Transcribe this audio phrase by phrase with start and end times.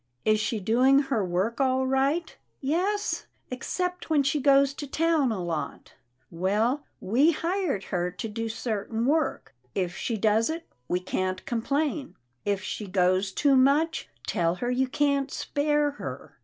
[0.25, 2.35] "Is she doing her work all right?
[2.45, 5.93] '*" Yes, except when she goes to town a lot.""
[6.31, 11.29] Well, we hired her to do certain work, If she PERLETTA PUZZLES HER FRIENDS 293
[11.35, 11.45] does it, we can't
[11.85, 12.15] complain.
[12.45, 16.35] If she goes too much, tell her you can't spare her.